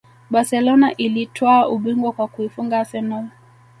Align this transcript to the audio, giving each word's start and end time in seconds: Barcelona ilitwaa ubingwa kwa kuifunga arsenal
Barcelona 0.29 0.93
ilitwaa 0.95 1.67
ubingwa 1.67 2.11
kwa 2.11 2.27
kuifunga 2.27 2.79
arsenal 2.79 3.25